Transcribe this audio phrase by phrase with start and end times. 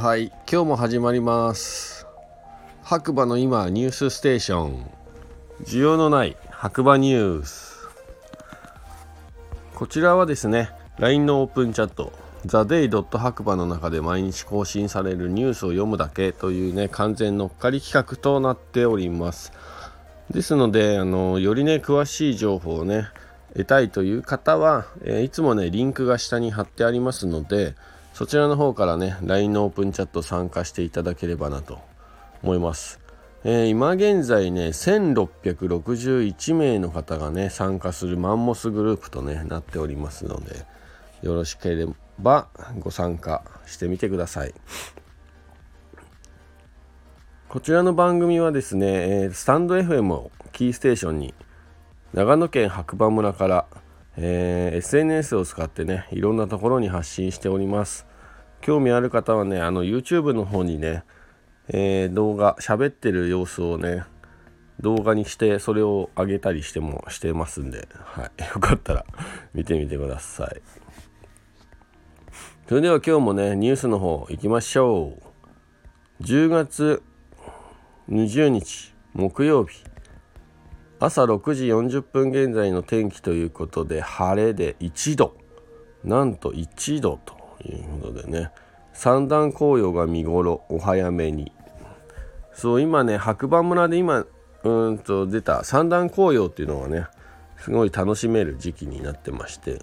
[0.00, 2.06] はい今日も始まります。
[2.82, 4.90] 白馬の今ニュースステーション。
[5.64, 7.86] 需要のない白馬ニュース。
[9.74, 12.14] こちらはですね LINE のオープンチャット
[12.46, 13.18] TheDay.
[13.18, 19.52] 白馬の中で毎日更新されるニュースを読むだけというね完全乗っかり企画となっております。
[20.30, 23.04] ですのであのよりね詳しい情報をね
[23.52, 27.74] 得たいという方は、え、いつもねリンクが下に貼ってありますので
[28.20, 31.78] そちらの方からね LINE のオープンチャット参加していただければなと
[32.42, 33.00] 思います、
[33.44, 40.66] えー、今現在ね1661名の方がね参加するマンモスグループとねなっておりますので
[41.22, 41.88] よろしけれ
[42.18, 42.48] ば
[42.80, 44.52] ご参加してみてください。
[47.48, 51.34] こちらの番組はですね、スタンド FM をキーステーションに
[52.12, 53.66] 長野県白馬村から、
[54.18, 58.09] えー、SNS を使ってねいろんなところに発信しております。
[58.60, 61.04] 興味ある方はねあの YouTube の方にね、
[61.68, 64.04] えー、動画喋ってる様子をね
[64.80, 69.04] 動画にしてそれを上げたりしてもしてますんで、はい、 よかったら
[69.54, 70.62] 見てみてください。
[72.68, 75.18] それでは今日もねニュースの方行きましょ
[76.20, 76.22] う。
[76.22, 77.02] 10月
[78.08, 79.84] 20日木曜日。
[80.98, 85.36] 朝6時40分現在の天気ということで晴れで1度。
[86.04, 87.39] なんと1度と。
[87.68, 88.50] いうことでね。
[88.92, 91.52] 三段紅葉が見頃お早めに。
[92.52, 94.26] そう今ね白馬村で今
[94.64, 97.06] うんと出た三段紅葉っていうのがね
[97.58, 99.80] すごい楽しめる時期になってまして。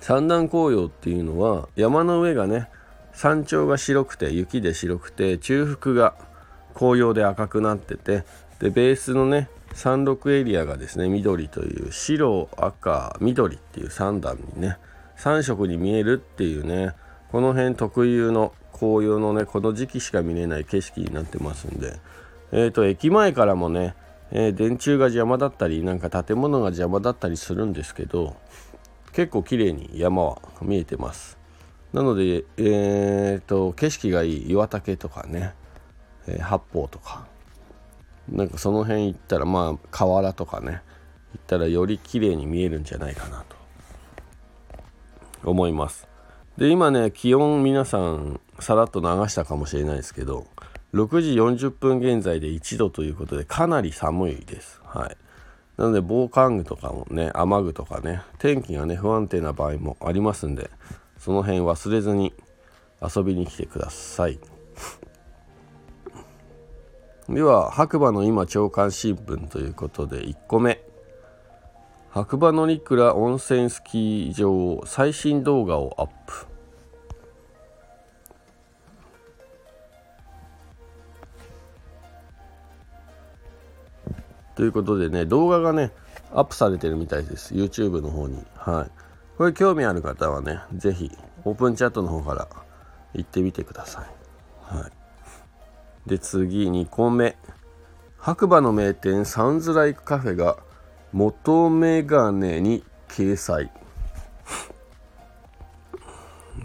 [0.00, 2.68] 三段紅葉っていうのは山の上がね
[3.12, 6.14] 山頂が白くて雪で白くて中腹が
[6.74, 8.24] 紅葉で赤くなってて
[8.58, 14.78] でベースのね山麓エリアがですね緑という白赤緑っていう3段にね
[15.18, 16.94] 3色に見えるっていうね
[17.30, 21.98] この辺特有の紅葉のねこの時期しか見れない景色になってますんで。
[22.52, 23.94] えっ、ー、と駅前からもね、
[24.30, 28.36] えー、電柱が邪魔だったりなんか建物が邪魔だったりするんですけど
[29.12, 31.38] 結構綺麗に山は見えてます。
[31.92, 35.54] なのでえっ、ー、と景色がいい岩岳とかね、
[36.26, 37.26] え八方とか。
[38.28, 40.82] なんかその辺行ったらまあ河原とかね
[41.34, 43.61] 行ったらより綺麗に見えるんじゃないかなと。
[45.44, 46.08] 思います。
[46.56, 50.46] で今ね気温皆さんさらっと流したかもしれないですけど
[50.92, 54.80] 6時40分現在で1度ということでかなり寒いです。
[54.84, 55.16] はい。
[55.78, 60.70] なので防寒具とかもね雨具とかね天気がね不安定な場合もありますんで
[61.18, 62.34] その辺忘れずに
[63.00, 64.38] 遊びに来てください。
[67.28, 70.91] では白馬の今朝刊新聞ということで1個目。
[72.12, 76.46] 白馬乗鞍温泉スキー場最新動画をアップ。
[84.54, 85.90] ということでね動画がね
[86.34, 87.54] アップされてるみたいです。
[87.54, 88.44] YouTube の方に。
[88.56, 88.90] はい。
[89.38, 91.10] これ興味ある方はね是非
[91.46, 92.46] オープンチャットの方から
[93.14, 94.76] 行ってみてください。
[94.76, 94.90] はい。
[96.06, 97.38] で次2個目。
[98.18, 100.58] 白馬の名店サウンズライクカフェが
[101.12, 103.70] 元メガネに掲載。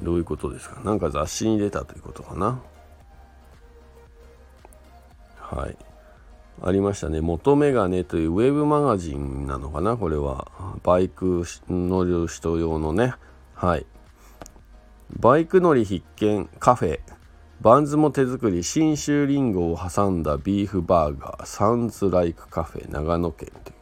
[0.01, 0.79] どういうことですか？
[0.81, 2.61] なんか雑誌に出たということかな？
[5.39, 5.77] はい。
[6.61, 7.21] ありましたね。
[7.21, 9.97] 元メガネというウェブマガジンなのかな？
[9.97, 10.47] これは。
[10.83, 13.13] バイク乗る人用のね。
[13.53, 13.85] はい。
[15.19, 16.99] バイク乗り必見カフェ。
[17.61, 18.63] バンズも手作り。
[18.63, 21.45] 信州りんごを挟んだビーフバーガー。
[21.45, 22.91] サンズライクカフェ。
[22.91, 23.76] 長野県という。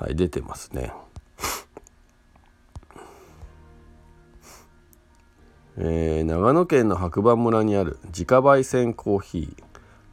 [0.00, 0.92] はい出てますね。
[5.78, 9.62] えー、長野県の白馬村にある自家焙煎コーヒー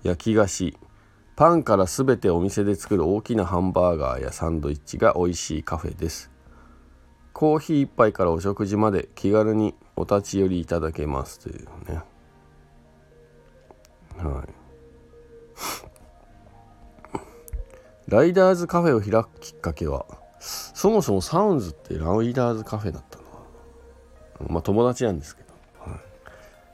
[0.08, 0.78] 焼き菓子
[1.36, 6.30] パンから全てお店で作る大きなハンバーガーやサンドイッチが美味しいカフェです。
[7.34, 12.04] コーヒー1杯からお食事まで気軽にお立ち寄りいただけますというね。
[14.20, 14.61] はい。
[18.12, 20.06] ライダーズカフェを開くきっかけは
[20.42, 26.00] そもそもサウンズってライダーズカフェだったのまあ友達なんですけど、はい、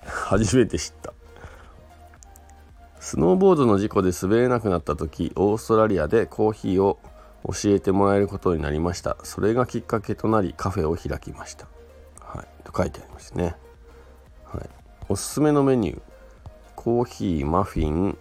[0.07, 1.13] 初めて知った。
[2.99, 6.97] スノーボードの事故で滑れなくなった時オーストラリアでコーヒーを
[7.45, 9.17] 教えてもらえることになりました。
[9.23, 11.67] それがきっかけとなりカフェを開きました。
[12.19, 12.47] はい。
[12.63, 13.55] と書いてありますね。
[14.45, 14.69] はい。
[15.07, 16.01] おすすめのメニュー。
[16.75, 18.17] コーヒーマフィン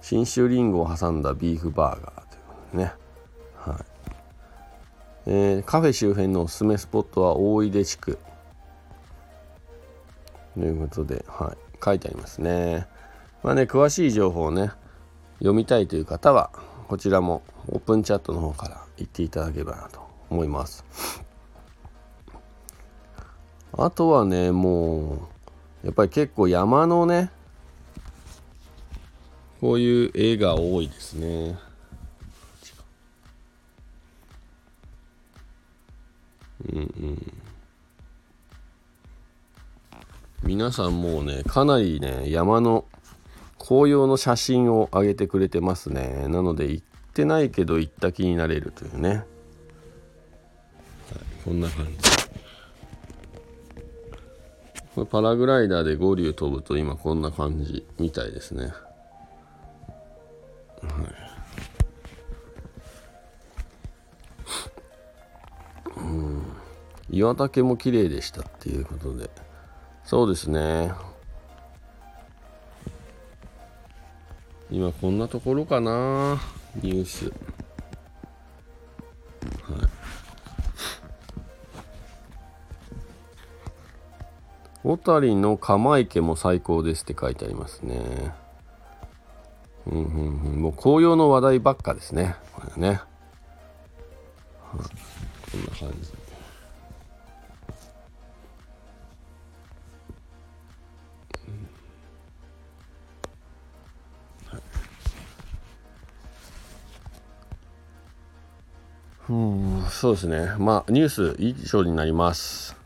[0.00, 2.25] 信州りんごを挟んだビーフバーガー。
[2.76, 2.92] ね、
[3.56, 3.96] はい
[5.26, 8.18] えー、カフェ周辺のおすすめスポットは大出地区
[10.54, 12.86] ということで、はい、書いてありますね。
[13.42, 14.70] まあね、詳しい情報をね、
[15.38, 16.50] 読みたいという方は、
[16.88, 20.00] こちらもオープンチャットの方から言っていただければなと
[20.30, 20.84] 思います。
[23.72, 25.28] あとはね、も
[25.82, 27.30] う、やっぱり結構山のね、
[29.60, 31.58] こういう絵が多いですね。
[36.64, 37.32] うんうん。
[40.42, 42.84] 皆さんもうね、かなりね、山の
[43.58, 46.28] 紅葉の写真を上げてくれてますね。
[46.28, 49.08] なので、行ってないけど行った気になれるというね。
[49.10, 49.24] はい、
[51.44, 51.92] こんな感じ。
[54.94, 58.66] これパラグライダーで五竜飛ぶと今こんな感じみたいですね。
[58.66, 58.72] はい。
[67.10, 69.30] 岩岳も綺麗でしたっていうことで。
[70.04, 70.92] そうですね。
[74.70, 76.40] 今こんなところかな
[76.82, 77.26] ニュース。
[77.26, 77.34] はい。
[84.82, 88.32] 小谷の鎌池も最高ですって書いてありますね。
[89.86, 90.62] うんうんうん。
[90.62, 92.36] もう紅葉の話題ばっかですね。
[92.52, 93.00] これね。
[94.72, 96.25] こんな感じ。
[109.28, 110.54] うん、そうですね。
[110.58, 112.76] まあ、ニュース以上になります。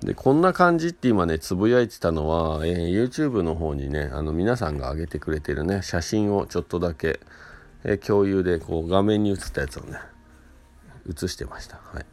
[0.00, 7.20] で、こんな感じって今ね、つぶやいてたのは、えー、YouTube の方にね、あの、皆さんが上げてくれてるね、写真をちょっとだけ、
[7.84, 9.98] えー、共有で、こう、画面に映ったやつをね、
[11.08, 11.76] 映してました。
[11.76, 12.06] はい。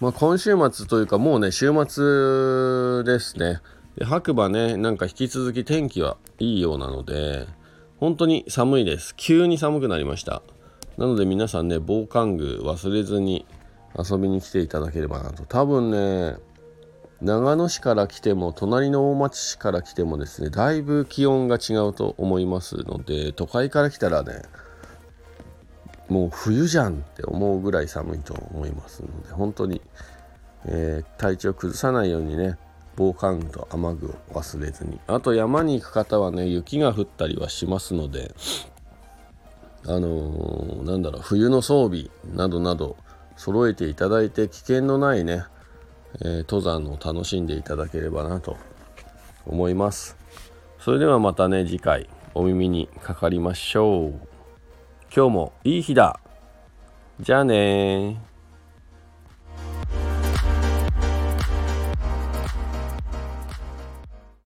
[0.00, 3.60] まあ、今週末というか、もうね、週末ですね。
[3.96, 7.46] で白馬ね、なんか引き続き天気はいいようなので、
[8.04, 9.14] 本当に寒いです。
[9.16, 10.42] 急に寒くなりました。
[10.98, 13.46] なので皆さんね、防寒具忘れずに
[13.98, 15.46] 遊びに来ていただければなと。
[15.46, 16.36] 多分ね、
[17.22, 24.42] 長野市から来ても、隣の大町市から来てもですね、だいぶ気温が違うと思いますので、都会から来たらね、
[26.10, 29.80] もう冬じゃんって思うぐらい寒いと思いますので、本当に、
[30.66, 32.58] えー、体調崩さないようにね、
[32.96, 35.00] 防寒具と雨具を忘れずに。
[35.06, 38.34] あと山に行く方はね雪が降ったりはしますので
[39.86, 42.96] あのー、なんだろう冬の装備などなど
[43.36, 45.44] 揃えていただいて危険のないね、
[46.20, 48.56] えー、登山を楽しんでいただければなと
[49.46, 50.16] 思います。
[50.78, 54.14] それではまたね次回お耳にかかりましょう。
[55.14, 56.18] 今日もいい日だ。
[57.20, 58.20] じゃあね